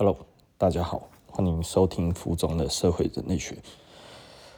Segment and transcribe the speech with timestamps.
[0.00, 0.16] Hello，
[0.56, 3.56] 大家好，欢迎收听浮肿的社会人类学。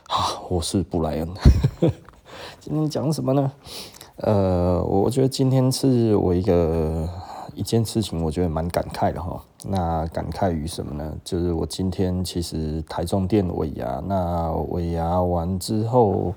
[0.07, 1.27] 好，我是布莱恩。
[2.61, 3.51] 今天讲什么呢？
[4.17, 7.09] 呃，我觉得今天是我一个
[7.55, 9.43] 一件事情，我觉得蛮感慨的哈。
[9.65, 11.17] 那感慨于什么呢？
[11.25, 16.35] 就是我今天其实台中店尾牙，那尾牙完之后。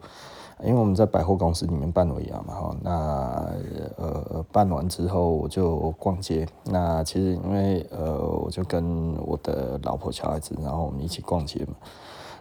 [0.64, 3.54] 因为我们在百货公司里面办尾牙嘛，哈，那
[3.98, 6.48] 呃办完之后我就逛街。
[6.66, 11.74] 那其实因为呃我就跟我的老婆小孩子，然后我们一起逛街嘛。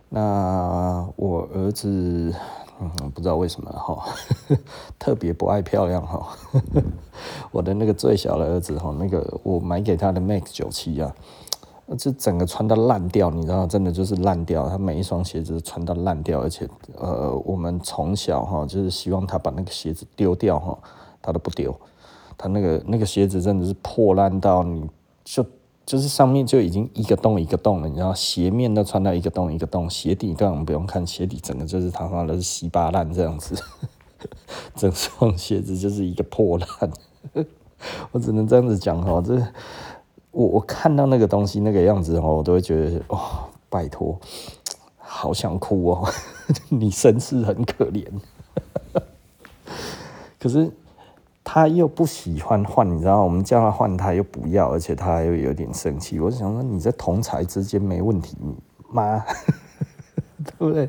[0.08, 1.88] 那我儿子
[2.80, 4.04] 嗯不知道为什么哈，
[4.98, 6.28] 特别不爱漂亮哈。
[7.50, 11.14] 我的那个最小的儿子哈，那个我买给他的 Max 九七啊。
[11.96, 14.68] 这整个穿到烂掉，你知道，真的就是烂掉。
[14.68, 20.78] 他每一双鞋子穿到烂掉，而且，呃，我们从小哈，就是希望他把那个鞋子丢掉哈，
[21.20, 21.74] 他都不丢。
[22.38, 24.88] 他那个那个鞋子真的是破烂到，你
[25.24, 25.44] 就
[25.84, 33.54] 就是上面就已经一个洞一个洞了，你知道，鞋面都穿到一个洞一个洞，鞋底根本不用看，鞋底整个就是他妈的是稀巴烂这样子，
[34.74, 36.68] 整双鞋子就是一个破烂。
[38.12, 39.40] 我只能这样子讲哈，这。
[40.32, 43.18] 我我看到那个东西那个样子哦，我都会觉得哦，
[43.68, 44.18] 拜托，
[44.98, 46.08] 好想哭哦，
[46.68, 48.04] 你身世很可怜。
[50.40, 50.68] 可是
[51.44, 56.18] 他又不喜欢换，你知道，我们叫他换，他又不要，而且他又有点生气。
[56.18, 58.36] 我想说，你在同侪之间没问题
[58.90, 59.24] 吗？
[60.58, 60.88] 对不对？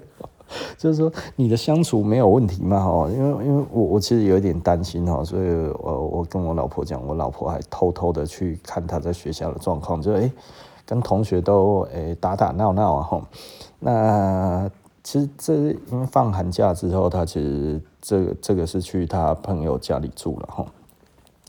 [0.77, 2.79] 就是说你的相处没有问题嘛？
[2.83, 10.31] 哈，因为因为我我其实有一点担心哈，所以我我跟我老婆讲，我老婆还偷偷的去看他在学校的状况，就诶、欸、
[10.85, 13.21] 跟同学都诶、打打闹闹啊哈。
[13.79, 14.69] 那
[15.03, 20.65] 其实这因为放寒假之后，他其实这个这个是去他朋友家里住了哈，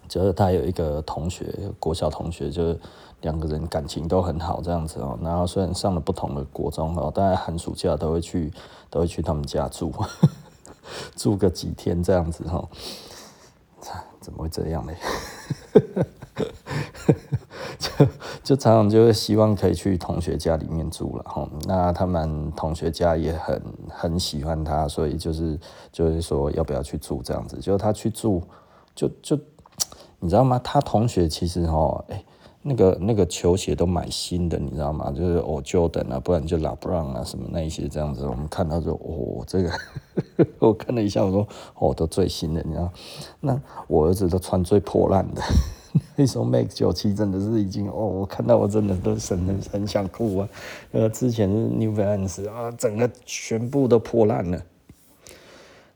[0.08, 1.47] 就是他有一个同学，
[1.78, 2.78] 国小同学就是。
[3.25, 5.19] 两个人感情都很好，这样子哦。
[5.20, 8.53] 然后虽然上了不同的国中哦，但是寒暑假都会去，
[8.89, 9.91] 都会去他们家住，
[11.16, 12.69] 住个几天这样子哦。
[14.21, 14.93] 怎么会这样呢？
[17.78, 18.06] 就
[18.43, 21.47] 就常常就会希望可以去同学家里面住了哈。
[21.66, 25.60] 那他们同学家也很很喜欢他，所以就是
[25.93, 27.59] 就是说要不要去住这样子。
[27.59, 28.43] 就他去住，
[28.94, 29.38] 就就
[30.21, 30.59] 你知道吗？
[30.65, 32.25] 他同学其实哈，哎。
[32.66, 35.12] 那个那个球鞋都买新的，你知道吗？
[35.14, 38.26] 就是哦，Jordan 啊，不然就 LeBron 啊，什么那一些这样子。
[38.26, 39.70] 我们看到说，哦，这个
[40.58, 41.47] 我看了一下，我说
[41.78, 42.91] 哦，都最新的，你知道？
[43.41, 45.42] 那我儿子都穿最破烂的，
[46.16, 50.48] 那时候 Max 九七真的是已经哦，我看到我真的都很很想哭啊。
[50.92, 54.58] 呃，之前是 New Balance 啊，整个全部都破烂了。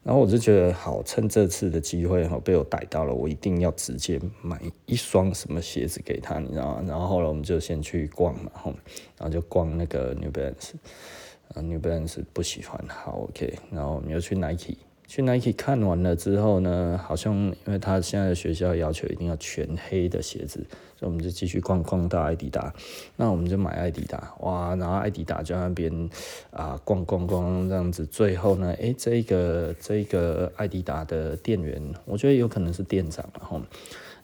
[0.02, 6.84] 然后我就觉得好，趁这次的机会哈，被我逮到了，我一定要直接买一双什么鞋子给他，你知道吗？
[6.86, 8.50] 然后后来我们就先去逛嘛，
[9.18, 14.76] 然后就逛那个 New Balance，New Balance 不喜欢，好 OK，然后我们又去 Nike。
[15.08, 20.60] 去 Nike 看完了之后呢，好像因为他现在的学校要求一定要全黑的鞋子，
[20.96, 22.70] 所以我们就继续逛逛到艾迪达，
[23.16, 26.10] 那我们就买艾迪达，哇，然后艾迪达就在那边
[26.50, 33.62] 啊逛逛逛这样子，最后呢，诶、欸，这一个这个爱迪达的店员，我觉得有可能是店长，然后，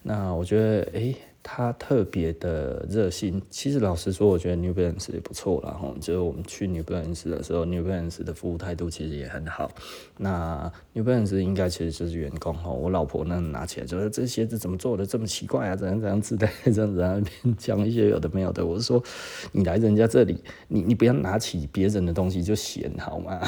[0.03, 1.15] 那我觉得诶。
[1.47, 5.93] 他特别的热心，其实老实说，我觉得 New Balance 也不错啦哈。
[6.01, 9.69] 就是我们去 New Balance 的时候，New Balance 的服务态度其实也很好。
[10.17, 12.71] 那 New Balance 应该其实就是员工哈。
[12.71, 15.75] 我老婆那拿起来就说：“这鞋子怎么做的这么奇怪啊？
[15.75, 16.49] 怎样怎样子的？
[16.65, 17.21] 这样子啊，
[17.59, 19.03] 讲一些有的没有的。”我是说，
[19.51, 23.39] 你来人家这里，你你不要拿起别人的东西就嫌好吗？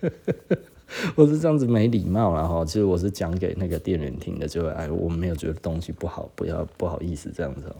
[1.14, 7.72] 我是这样子没礼貌啦哈，其实我是讲给那个店员听的，就哎，我没有觉得东西不好，不要不好意思这样子。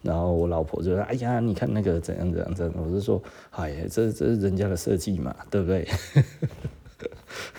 [0.00, 5.88] 然后我老婆就说：“哎呀，你看那个怎样怎样怎样。”我是说：“哎呀，这这是人家的设计嘛，对不对？”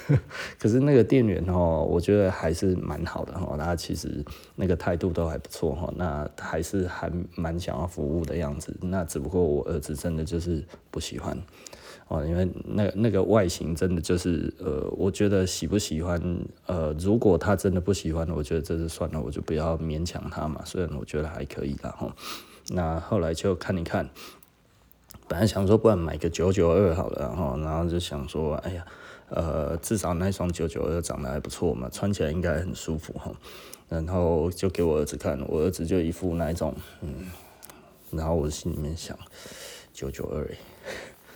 [0.58, 4.24] 可是那个店员哦，我觉得还是蛮好的哈，他其实
[4.56, 8.74] 那个态度都还不错哈，那还是还蛮想要服务的样子。
[8.82, 11.38] 那只不过我儿子真的就是不喜欢。
[12.14, 16.22] 哦，因为那那个外形真的就是，呃，我觉得喜不喜欢，
[16.68, 20.62] 呃，如果他真的不喜欢，我觉得这是算了，我就不要勉强他嘛。
[20.64, 22.16] 虽然我觉得还可以啦，哈。
[22.70, 24.08] 那后来就看一看，
[25.28, 28.86] 本来想说不然买个九九二好了，然后然后就想说，哎呀，
[29.30, 33.32] 呃，至少那双九九二长得还不错嘛，穿起来应该很舒服哈。
[33.90, 37.32] 然后就给我儿子看，我儿子就一副那种，嗯，
[38.12, 39.18] 然后我心里面想，
[39.92, 40.48] 九九二。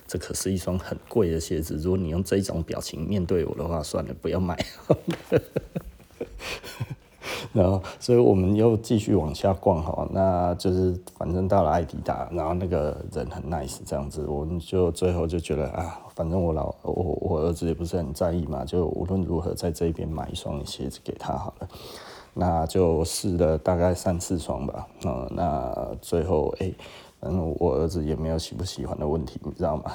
[0.08, 4.58] 这可是一双很贵的鞋子，如果你用这种表情面对我的话，算了，不要买。
[7.52, 21.68] 然后，所以我们又继续往下逛哈，那就是反正到了爱迪达，然后那个人很 nice 这样子，我们就最后就觉得啊，反正我老我我儿子也不是很在意嘛，就无论如何在这边买一双鞋子给他好了。
[22.34, 26.72] 那就试了大概三四双吧，嗯，那最后哎，
[27.20, 29.92] 反正我儿子也没有喜不喜欢的问题，你知道吗？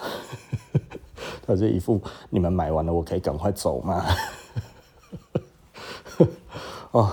[1.47, 1.99] 他就一副
[2.29, 4.03] 你们买完了，我可以赶快走嘛。
[6.91, 7.11] 哦，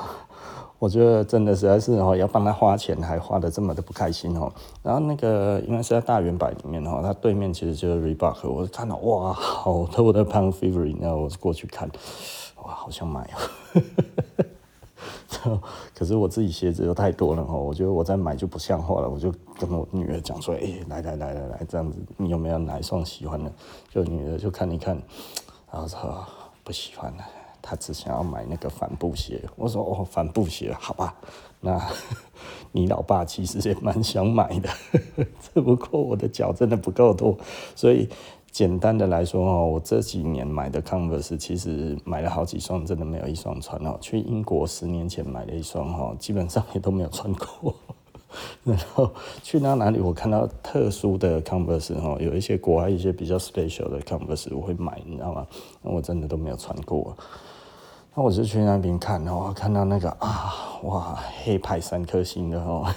[0.79, 4.53] 我觉得真的实在是哦，要帮他花钱，还花的这么的不开心哦。
[4.83, 11.89] 然后那个因为是在大圆百里面哦，他对面其实就是 Reebok，我看到哇，好多的 Pound Fury，然后我过去看，
[12.63, 13.83] 哇，好想买哦。
[15.95, 19.09] 可是我自己鞋子又太多了哈，我觉得我再买就不像话了。
[19.09, 23.53] 我就跟我女儿讲说：“哎，来来来来来，这样子，你有没有哪一双喜欢的？”
[23.91, 25.01] 就女儿就看一看，
[25.73, 26.25] 然后说
[26.65, 27.25] 不喜欢了，
[27.61, 29.43] 她只想要买那个帆布鞋。
[29.57, 31.15] 我说：“哦，帆布鞋，好吧。”
[31.63, 31.79] 那
[32.73, 34.69] 你老爸其实也蛮想买的，
[35.53, 37.37] 只不过我的脚真的不够多，
[37.75, 38.09] 所以。
[38.51, 43.97] 简单的来说哦，我这几年买的 Converse 其实买了好几双，真的没有一双穿哦。
[44.01, 47.75] 去英国十年前买了一双哈，基本上也都没有穿过。
[48.63, 49.11] 然后
[49.43, 55.47] 去到哪里，我看到特殊的 Converse 哈，有一些国外一些比较 special 的 Converse 我会买，你知道吗？
[55.83, 57.17] 我真的都没有穿过。
[58.15, 62.95] 那我就去那边看，然后看到那个啊，哇，黑牌三颗星的哈。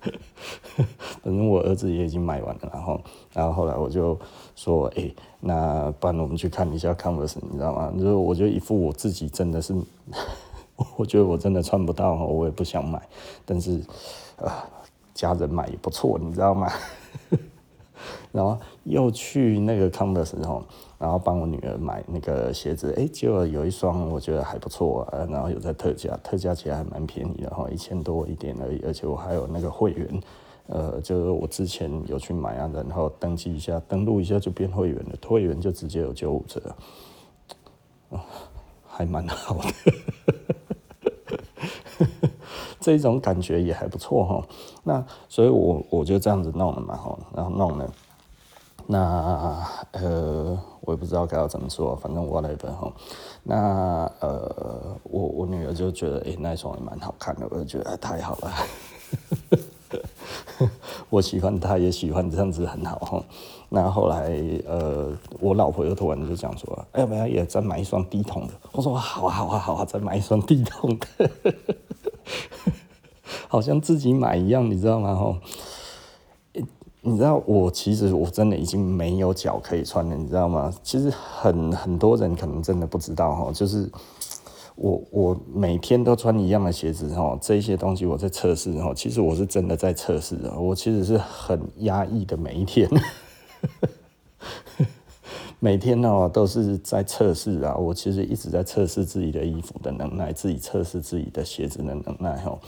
[1.22, 3.00] 反正我儿子也已经买完了，然后，
[3.32, 4.18] 然后后来我就
[4.56, 5.10] 说，哎、
[5.40, 7.92] 那不然我们去看一下匡威你知道吗？
[7.98, 9.74] 就是我觉得一副我自己真的是，
[10.96, 13.00] 我觉得我真的穿不到，我也不想买，
[13.44, 13.80] 但是，
[14.38, 14.64] 啊，
[15.12, 16.70] 家人买也不错，你知道吗？
[18.32, 20.62] 然后又去那个 Converse，然后。
[21.00, 30.20] 然后帮我女儿买那个鞋子，哎，结果有一双我觉得还不错啊，然后有在特价，特价其实还蛮便宜的哈，一千多一点而已，而且我还有那个会员，
[30.66, 36.60] 呃，就是我之前有去买啊，然后登记一下，登录一下就变会员了，会员就直接有九五折，
[38.10, 38.20] 哦，
[38.86, 39.72] 还蛮好的，
[42.78, 44.46] 这种感觉也还不错哈。
[44.84, 47.90] 那所以我我就这样子弄了嘛哈，然后弄了。
[48.92, 52.92] 那呃，我也不知道该要怎么说，反正我来本哈。
[53.44, 58.52] 那呃，我我女儿就觉得，哎、欸，那双也蛮好看的，我就觉得、太好了。
[61.08, 63.22] 我喜欢，她也喜欢，这样子很好哈。
[63.68, 68.54] 那后来呃，我老婆又突然就讲说，要不要也再买一双低筒的？
[68.72, 71.30] 我说好啊，好啊，好啊，再买一双低筒的，
[73.46, 75.14] 好像自己买一样，你知道吗？
[75.14, 75.38] 哈。
[77.02, 80.70] 你知道我其实我真的已经没有脚可以穿了，你知道吗？
[80.82, 83.90] 其实很很多人可能真的不知道哈，就是
[84.74, 92.86] 我我每天都穿一样的鞋子哈，这些东西我在测试哈，其实我是真的在测试的，我其实是很压抑的每一天，
[95.58, 102.58] 每天呢都是在测试啊，我其实一直在测试自己的衣服的能耐，自己测试自己的鞋子的能耐哈，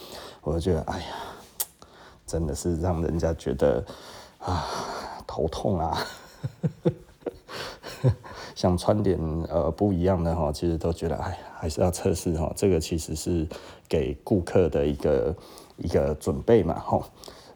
[0.41, 1.05] 我觉得哎呀，
[2.27, 3.85] 真的是让人家觉得。
[4.45, 4.65] 啊，
[5.27, 5.99] 头痛啊！
[8.55, 9.19] 想穿点
[9.49, 12.53] 呃不一样的哈，其实都觉得哎，还是要测试哈。
[12.57, 13.47] 这个其实是
[13.89, 15.35] 给顾客的一个
[15.77, 17.01] 一个准备嘛哈。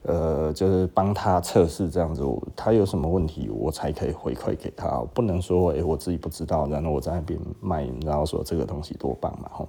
[0.03, 2.23] 呃，就是帮他测试这样子，
[2.55, 5.01] 他有什么问题，我才可以回馈给他。
[5.13, 9.67] 不能说哎，我自己不知道，然后我在那边卖，然后说这个东西多棒嘛哈。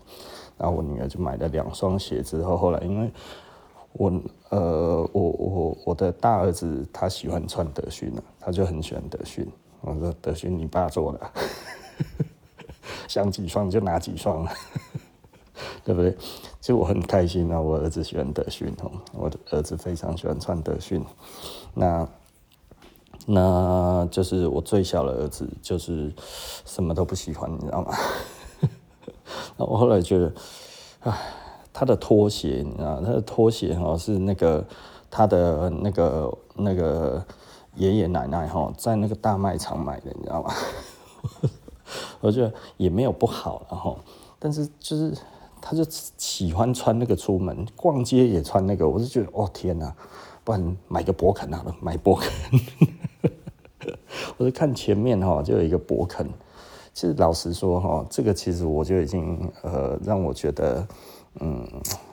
[0.58, 3.12] 然后我女儿就买了两双鞋之后，后来因为。
[3.98, 9.46] 我呃，我我我的大儿子他喜欢穿德训啊，他就很喜欢德训。
[9.82, 11.32] 我说德训你爸做的，
[13.08, 14.46] 想几双就拿几双，
[15.84, 16.12] 对不对？
[16.60, 21.04] 其实我很开心啊，我儿子喜欢德训哦，我的儿子非常喜欢穿德训。
[21.74, 22.08] 那
[23.26, 26.14] 那就是我最小的儿子，就是
[26.66, 27.96] 什么都不喜欢，你知道吗？
[29.58, 30.34] 那我后来觉得，
[31.02, 31.47] 唉。
[31.80, 34.66] 他的拖鞋，你知道，他的拖鞋哈是那个
[35.12, 37.24] 他的那个那个
[37.76, 40.52] 爷爷奶奶哈在那个大卖场买的，你知道吗？
[42.20, 43.96] 我觉得也没有不好了哈，
[44.40, 45.16] 但是就是
[45.62, 45.86] 他就
[46.18, 49.94] 喜欢穿那个出门逛街也穿那个，我就觉得哦天哪，
[50.44, 52.32] 不然买个博肯好了，买博肯。
[54.38, 56.28] 我就看前面哈就有一个博肯，
[56.92, 60.84] 其实老实说哈，这个其实我就已经呃让我觉得。
[61.40, 61.68] 嗯，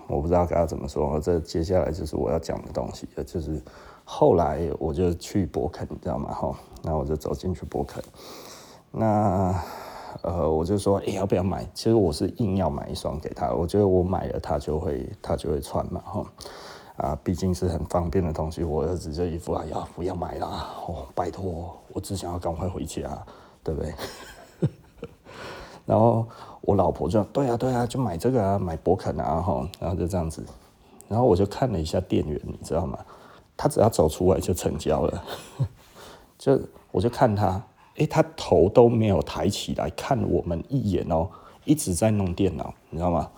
[0.07, 1.19] 我不知道该要怎么说。
[1.21, 3.61] 这接下来就是我要讲的东西，就是
[4.05, 6.33] 后来我就去博肯，你知道吗？
[6.33, 8.03] 哈，那我就走进去博肯。
[8.91, 9.55] 那
[10.23, 11.67] 呃，我就说，哎、要不要买？
[11.75, 16.25] 其实我是硬要买一双给他，我觉得我买了他就会他就会穿嘛，哈，
[16.97, 18.63] 啊，毕竟是很方便的东西。
[18.63, 20.69] 我儿子就一副啊，要不要买啦？
[20.87, 23.11] 哦，拜托，我只想要赶快回家，
[23.65, 23.93] 对不对？
[25.87, 26.27] 然后
[26.63, 30.45] 我老婆就对啊对啊，就买这个啊，买博肯啊，哈，然后就这样子。
[31.09, 32.99] 然后我就看了一下店员，你知道吗？
[33.57, 35.25] 他只要走出来就成交了，
[36.39, 36.61] 就
[36.91, 37.63] 我就看他。
[37.97, 41.29] 诶，他头都没有抬起来看我们一眼哦，
[41.65, 43.31] 一直在弄电脑，你知道吗？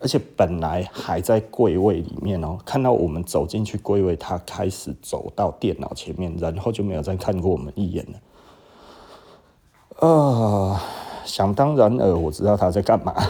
[0.00, 8.18] 而且本来还在柜位里面哦，看到我们走进去柜位，他开始走到电脑前面，然后就没有再看过我们一眼了。
[10.08, 10.82] 啊、
[11.26, 13.14] 想当然尔，我知道他在干嘛。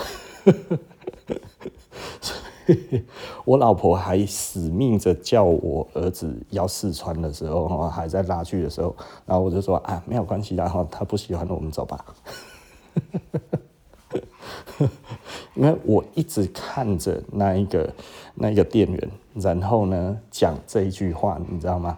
[3.45, 12.05] 我老婆还死命着叫我儿子要试穿的时候，还在拉锯的时候，然后我就说啊，没有关系然后，他不喜欢我们走吧。
[15.55, 17.89] 因为我一直看着那一个
[18.35, 21.97] 那一个店员，然后呢讲这一句话，你知道吗？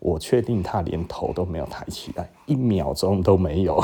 [0.00, 3.82] 我确定他连头都没有抬起来，一秒钟都没有。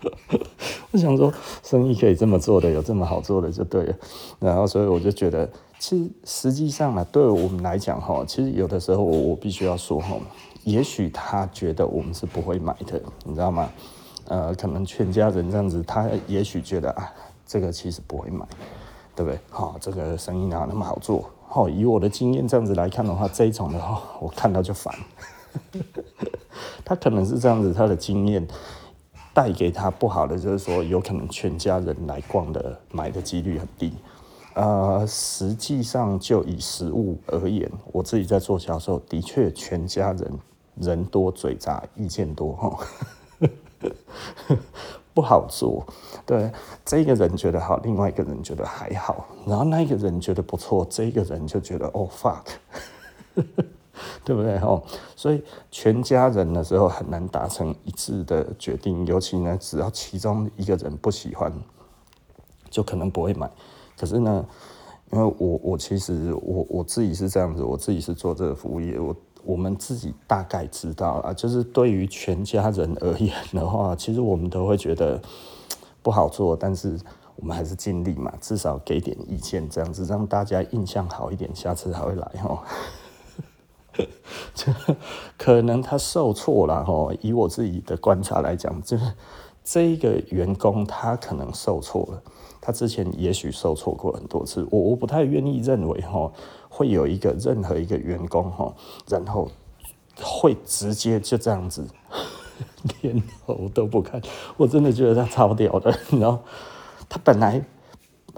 [0.92, 3.94] 我想说，生意可以这么做的，有这么好做的就对了。
[4.38, 5.48] 然后，所以我就觉得，
[5.78, 10.16] 其实实际上呢，对我们来讲哈，其实有的时候我我必须要说哈，
[10.64, 13.68] 也许他觉得我们是不会买的，你知道吗？
[14.28, 17.12] 呃，可能全家人这样子，他也许觉得啊，
[17.46, 18.46] 这个其实不会买，
[19.14, 19.38] 对不对？
[19.50, 21.30] 好，这个生意哪那么好做？
[21.48, 24.94] 好，以我的经验这样子来看的话，这一种的话，我看到就烦。
[26.84, 28.46] 他可能是这样子，他的经验。
[29.36, 33.92] 带给他不好的就是说，有可能全家人来逛的买的几率很低。
[34.54, 40.32] 呃，实际上就以实物而言，我自己在做销售，的确全家人
[40.76, 42.78] 人多嘴杂，意见多哈，
[45.12, 45.86] 不好做。
[46.24, 46.50] 对，
[46.82, 53.44] 这个人觉得好，另外一个人觉得还好，然后那个人觉得不错，这个人就觉得哦 fuck。
[54.24, 54.82] 对不对吼？
[55.14, 61.52] 所以全家人的时候很难达成一致的决定，尤其呢，只要其中一个人不喜欢，
[62.70, 63.50] 就可能不会买。
[63.98, 64.44] 可是呢，
[65.12, 75.20] 因为我我其实我我自己是这样子，我自己是做这个服务业，我我们自己大概知道啊，就是对于全家人而言的话，其实我们都会觉得
[76.02, 76.98] 不好做，但是
[77.36, 82.32] 我们还是尽力嘛，至少给点意见，这样子让大家印象好一点，下次还会来
[84.54, 84.72] 这。
[85.38, 89.12] 可能他受挫了哈，以我自己的观察来讲，就是
[89.62, 92.22] 这一个员工他可能受挫了，
[92.60, 96.32] 他之前也许受挫过很多次，我我不太愿意认为哈
[96.68, 98.74] 会有一个任何一个员工哈，
[99.08, 99.48] 然后
[100.20, 101.86] 会直接就这样子
[103.02, 104.20] 连头都不看，
[104.56, 106.38] 我真的觉得他超屌的，然后
[107.08, 107.64] 他本来。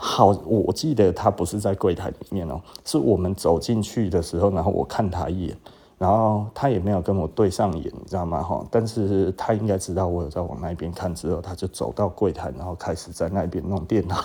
[0.00, 5.56] 好，我记得他不是在柜台里面哦，是我们走进去的时候，然后我看他一眼，
[5.98, 8.40] 然后他也没有跟我对上眼，你知道吗？
[8.40, 14.24] 哈，但是他应该知道我有在往那边看，之后他就走到柜台，然后开始在那边弄电脑，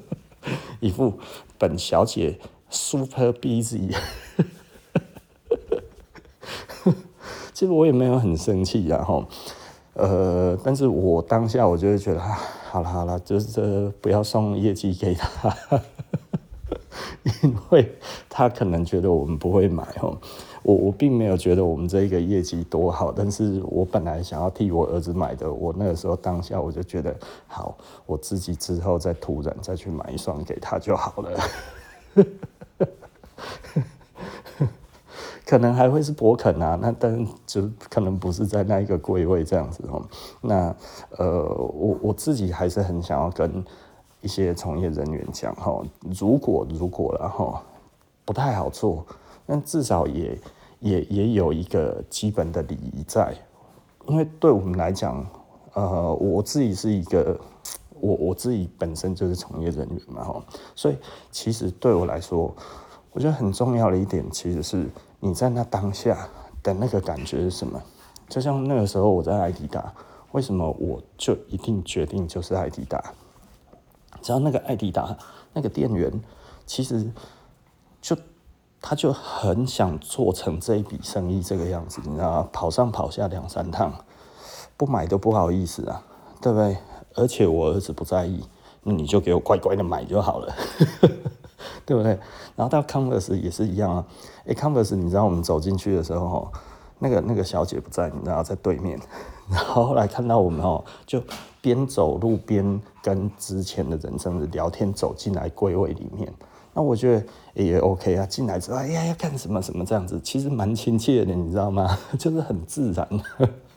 [0.78, 1.14] 一副
[1.56, 3.96] 本小姐 super busy，
[7.54, 9.26] 其实我也没有很生气呀，哈，
[9.94, 12.20] 呃，但是我当下我就会觉得
[12.72, 15.54] 好了好了，就是不要送业绩给他，
[17.42, 17.94] 因为
[18.30, 20.16] 他可能觉得我们不会买哦。
[20.62, 27.14] 我我并没有觉得我们这一个业绩多好，但是我本来想要替我儿子买的，我那个时候当下我就觉得
[27.46, 27.76] 好，
[28.06, 31.38] 我自己之后再突然再去买一双给他就好了。
[35.52, 40.02] 可能还会是博肯啊，那但就可能不是在那一个柜位这样子哦。
[40.40, 40.74] 那
[41.18, 43.62] 呃，我我自己还是很想要跟
[44.22, 45.82] 一些从业人员讲哈，
[46.18, 47.58] 如果如果然后
[48.24, 49.04] 不太好做，
[49.44, 50.38] 但至少也
[50.80, 53.34] 也也有一个基本的礼仪在，
[54.06, 55.22] 因为对我们来讲，
[55.74, 57.38] 呃，我自己是一个
[58.00, 60.42] 我我自己本身就是从业人员嘛哈，
[60.74, 60.96] 所以
[61.30, 62.50] 其实对我来说，
[63.12, 64.86] 我觉得很重要的一点其实是。
[65.24, 66.28] 你在那当下
[66.64, 67.80] 的那个感觉是什么？
[68.28, 69.94] 就像那个时候我在爱迪达，
[70.32, 73.00] 为什么我就一定决定就是爱迪达？
[74.20, 75.16] 只要那个爱迪达
[75.52, 76.10] 那个店员，
[76.66, 77.08] 其实
[78.00, 78.16] 就
[78.80, 82.48] 他就很想做成这一笔生意这个样子，你知道吗？
[82.52, 83.94] 跑上跑下两三趟，
[84.76, 86.02] 不买都不好意思啊，
[86.40, 86.76] 对不对？
[87.14, 88.44] 而且我儿子不在意，
[88.82, 90.52] 那你就给我乖乖的买就好了。
[91.84, 92.10] 对不对？
[92.56, 94.06] 然后到 Converse 也是一样啊。
[94.46, 96.50] 诶，Converse，你知道我们走进去的时候，
[96.98, 98.98] 那个那个小姐不在，你知道在对面。
[99.50, 101.22] 然后后来看到我们哦，就
[101.60, 106.32] 边走路边跟之前的人这样子聊天，走进来柜位里面。
[106.74, 107.26] 那我觉得
[107.62, 111.98] 也 OK 啊，进来之后，哎呀，要干什么什么这样子，其实蛮亲切的，你知道吗？
[112.18, 113.06] 就是很自然。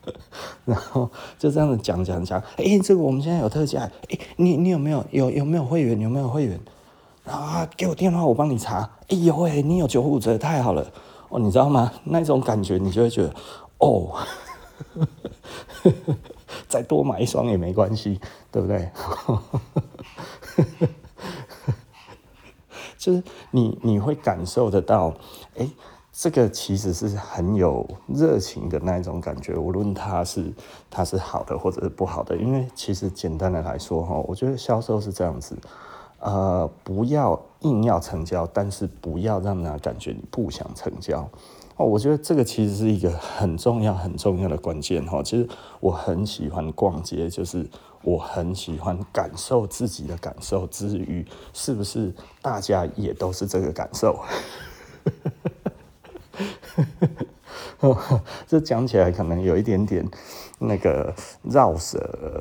[0.66, 6.00] 然后就这样子讲讲讲，哎、这个我们现在有特价，哎、你你有没有有有没有会员？
[6.00, 6.60] 有没有会员？
[7.26, 8.90] 啊，给我电话，我帮你查。
[9.10, 10.86] 哎呦喂，你有九五折，太好了
[11.30, 11.92] 哦，你知道吗？
[12.04, 13.34] 那种感觉，你就会觉得
[13.80, 14.16] 哦。
[16.68, 18.20] 再多买一双也没关系，
[18.52, 18.90] 对不对？
[22.98, 25.14] 就是你你会感受得到，
[25.58, 25.70] 哎，
[26.12, 30.54] 这个其实是很有热情的那一种感觉，无论它是
[30.90, 35.58] 它是好的或者是不好的，因为其实简单的来说哈，我觉得销售是这样子，
[36.26, 41.20] 呃，不要硬要成交，但是不要让人家感觉你不想成交。
[41.78, 45.22] 哦，我觉得这个其实是一个很重要、很重要的关键哈。
[45.22, 45.48] 其实
[45.80, 47.64] 我很喜欢逛街，就是
[48.02, 54.20] 我很喜欢感受自己的感受之余，是不是大家也都是这个感受？
[58.48, 60.08] 这讲起来可能有一点点
[60.60, 61.14] 那个
[61.44, 61.98] 绕舌，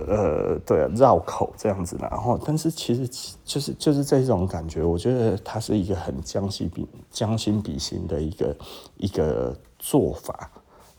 [0.09, 8.57] 呃，对，绕口这样子，然后，但是其实就是就是这种感觉，我觉得它是一个很将心比将心比心的一个
[8.97, 10.51] 一个做法，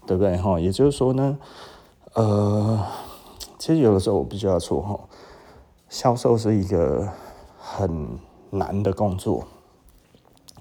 [0.05, 0.35] 对不对？
[0.37, 1.37] 哈，也就是说呢，
[2.13, 2.85] 呃，
[3.57, 4.99] 其实有的时候我必须要说哈，
[5.89, 7.07] 销售是一个
[7.57, 9.45] 很难的工作，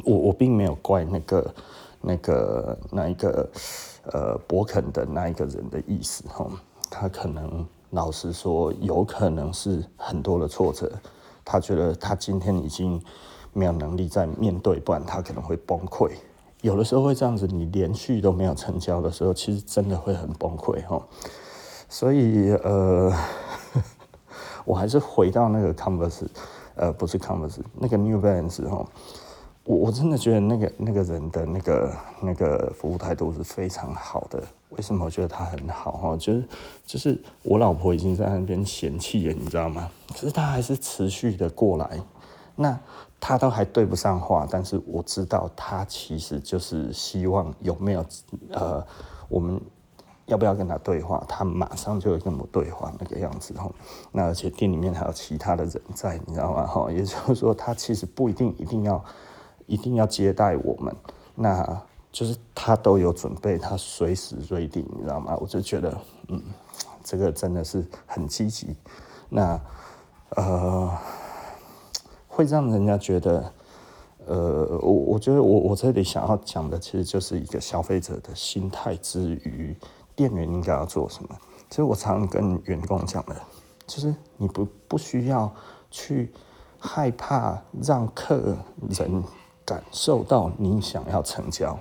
[0.04, 1.54] 我我并没有怪那个。
[2.06, 3.48] 那个那一个
[4.12, 6.46] 呃，博肯的那一个人的意思哈，
[6.90, 10.92] 他可能老实说，有可能是很多的挫折，
[11.42, 13.02] 他觉得他今天已经
[13.54, 16.10] 没有能力再面对，不然他可能会崩溃。
[16.60, 21.02] 有的时候会这样子，你连续都没有成交的时候，其实真的会很崩溃哈。
[21.88, 23.12] 所以呃，
[24.66, 26.26] 我还是回到那个 Converse，
[26.74, 28.84] 呃，不是 Converse，那个 New Balance 哈。
[29.64, 34.42] 我我真的觉得那个那个人的那个那个服务态度是非常好的。
[34.70, 36.16] 为什么我觉得他很好哈？
[36.16, 36.44] 就是
[36.84, 39.88] 就是我老婆已经在那边嫌弃了，你知道吗？
[40.08, 42.00] 可是他还是持续的过来。
[42.56, 42.78] 那
[43.18, 48.04] 他都还对不上话，但是我知道他其实就是希望有没有
[48.50, 48.84] 呃，
[49.28, 49.60] 我们
[50.26, 51.24] 要不要跟他对话？
[51.28, 53.70] 他马上就会跟我对话那个样子哈。
[54.12, 56.66] 那而且店里面还有其他的人在，你知道吗？
[56.66, 59.02] 哈，也就是说他其实不一定一定要。
[59.66, 60.94] 一定要接待我们，
[61.34, 65.36] 那就是他都有准备，他随时 ready，你知道吗？
[65.40, 65.98] 我就觉得，
[66.28, 66.40] 嗯，
[67.02, 68.76] 这个真的是很积极。
[69.28, 69.60] 那
[70.36, 70.96] 呃，
[72.28, 73.52] 会让人家觉得，
[74.26, 79.76] 呃，我我觉得我我这里想要讲的，其实就是一个消费者的心态之余，
[80.14, 81.36] 店员应该要做什么。
[81.68, 83.34] 其实我常跟员工讲的，
[83.86, 85.52] 就是你不不需要
[85.90, 86.32] 去
[86.78, 88.56] 害怕让客
[88.90, 89.24] 人。
[89.64, 91.78] 感受到你想要成交，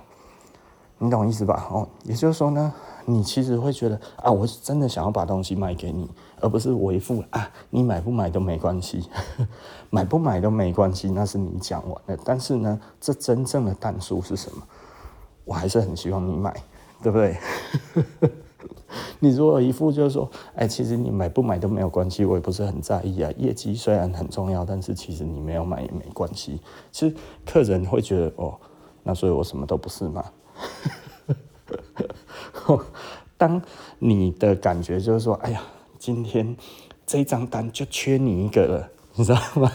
[0.98, 1.66] 你懂我意思吧？
[1.70, 2.72] 哦，也就是说呢，
[3.04, 6.08] 你其实会觉得啊，我是真的想要把东西卖给你，
[6.40, 9.08] 而不是我一副啊，你买不买都没关系，
[9.90, 12.16] 买不买都没关系，那是你讲完了。
[12.24, 14.62] 但是呢，这真正的但书是什么？
[15.44, 16.54] 我还是很希望你买，
[17.02, 17.36] 对不对？
[19.24, 23.32] 你如果一副就是说，哎，其实你买不买都没有关系，我也不是很在意啊。
[23.38, 26.60] 业绩虽然很重要，但是其实你没有买也没关系。
[26.92, 28.54] 其实客人会觉得，哦，
[29.02, 30.22] 那所以我什么都不是嘛。
[33.38, 33.60] 当
[33.98, 35.62] 你的感觉就是说，哎呀，
[35.98, 36.54] 今天
[37.06, 39.72] 这张单就缺你一个了，你知道吗？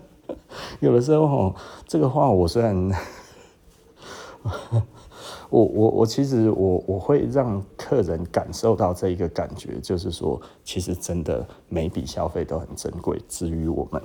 [0.80, 1.54] 有的时候，哦，
[1.86, 2.90] 这个话我虽然。
[5.50, 14.00] 我我我其实我我会让客人感受到这一个感觉，就是说，其实真的每笔消费都很珍贵，至于我们，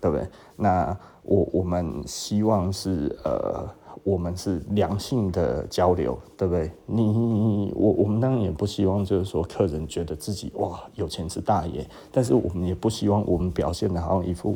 [0.00, 0.28] 对不对？
[0.56, 3.66] 那我我们希望是呃，
[4.04, 6.70] 我们是良性的交流，对不对？
[6.84, 14.54] 你我我们当然也不希望就是说客人觉得自己哇有钱是大爷，但是我们也不希望我们表现得好像一副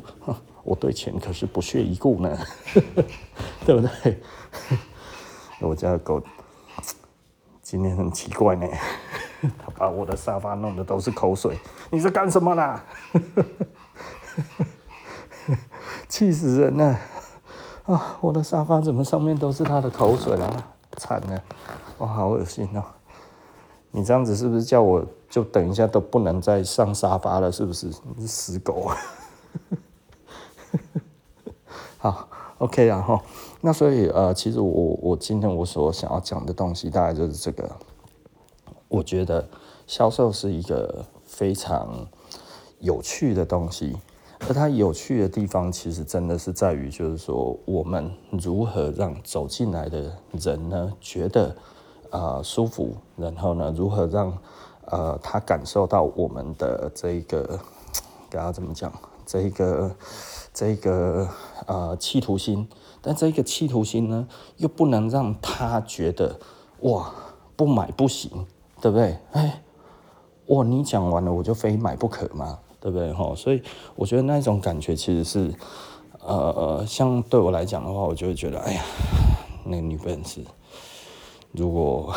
[0.63, 2.37] 我对钱可是不屑一顾呢，
[3.65, 4.19] 对不对？
[5.61, 6.21] 我家的狗
[7.75, 8.69] 今天很奇怪呢，
[9.59, 11.59] 他把我的沙发弄得都是口水。
[11.91, 12.85] 你在干什么啦？
[16.09, 16.97] 气死人了！
[17.87, 20.69] 啊，我的沙发怎么上面都是他的口水啊？
[20.99, 21.43] 惨了！
[21.99, 22.85] 哇，好恶心哦！
[23.91, 27.51] 你这样子是不是叫我就等一下都不能再上沙发了？
[27.51, 27.89] 是不是？
[28.15, 28.97] 你是死狗啊！
[31.99, 32.29] 好。
[32.59, 33.21] OK，然后
[33.61, 37.71] 那所以呃，其实我我今天我所想要讲的东西大概就是这个。
[38.87, 39.45] 我觉得
[39.89, 42.07] 销售是一个非常
[42.79, 43.97] 有趣的东西，
[44.47, 51.49] 而它有趣的地方，其实真的是在于，就是说我们如何让走进来的人呢觉得
[52.11, 54.39] 啊、呃、舒服，然后呢，如何让
[54.85, 57.59] 呃他感受到我们的这个，
[58.31, 58.93] 该要怎么讲？
[59.27, 59.91] 这个
[60.55, 61.29] 这个
[61.67, 62.69] 呃企图心，
[63.03, 66.39] 但这个企图心呢，又不能让他觉得
[66.83, 67.13] 哇
[67.57, 68.47] 不买不行，
[68.81, 69.19] 对不对？
[69.33, 69.65] 哎，
[70.47, 73.13] 哇你讲完了我就非买不可嘛，对不对？
[73.13, 73.61] 哈，所以
[73.97, 75.53] 我觉得那种感觉其实是
[76.21, 78.85] 呃像对我来讲的话，我就会觉得哎呀，
[79.65, 80.41] 那个女粉丝，
[81.51, 82.15] 如果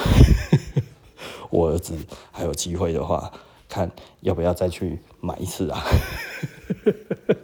[1.50, 1.96] 我儿子
[2.32, 3.32] 还有机会的话，
[3.68, 3.90] 看
[4.22, 5.84] 要不要再去买一次啊。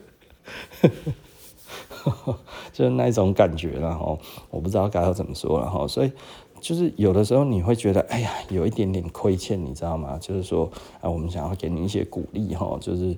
[2.73, 4.17] 就是那种感觉，了哈
[4.49, 6.11] 我不知道该要怎么说了哈，所以
[6.59, 10.17] 就是有的时候你会觉得，哎呀，有一点点亏欠，你知道吗？
[10.19, 10.69] 就是说，
[11.01, 13.15] 啊，我们想要给你一些鼓励哈，就是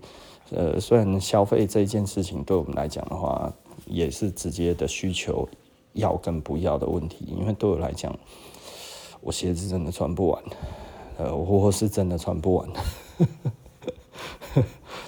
[0.51, 3.51] 呃，虽然消费这件事情对我们来讲的话，
[3.88, 5.47] 也是直接的需求
[5.93, 8.15] 要跟不要的问题，因为对我来讲，
[9.21, 10.43] 我鞋子真的穿不完，
[11.17, 12.69] 呃，我是真的穿不完。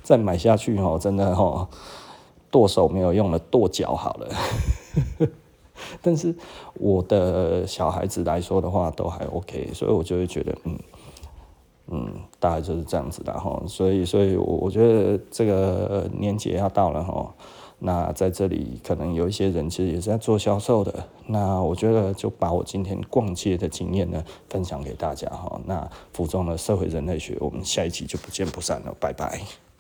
[0.02, 1.70] 再买下去哦，真的哈，
[2.58, 4.28] 剁手没有用了，剁脚好了。
[6.02, 6.34] 但是
[6.74, 10.80] 我的小孩子来说的话，都还 OK，所以我就会觉得，嗯
[11.90, 13.62] 嗯，大概就是这样子的哈。
[13.68, 17.32] 所以，所以我我觉得这个年节要到了哈。
[17.78, 20.92] 那在这里可能有一些人其实也是在做销售的，
[21.28, 25.62] 那我觉得就把我今天逛街的经验呢分享给大家哈。
[25.68, 29.67] 那服装的社会人类学，我们下一期就不见不散了，拜拜。